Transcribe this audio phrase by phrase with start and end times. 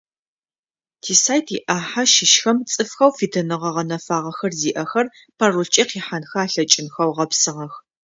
[1.01, 7.73] Тисайт иӏахьэ щыщхэм цӏыфхэу фитыныгъэ гъэнэфагъэхэр зиӏэхэр паролкӏэ къихьэнхэ алъэкӏынхэу гъэпсыгъэх.